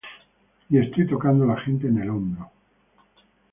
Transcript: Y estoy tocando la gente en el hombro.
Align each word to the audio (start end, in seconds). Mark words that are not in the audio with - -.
Y 0.71 0.79
estoy 0.79 1.05
tocando 1.05 1.45
la 1.45 1.59
gente 1.61 1.85
en 1.85 1.99
el 1.99 2.09
hombro. 2.09 2.49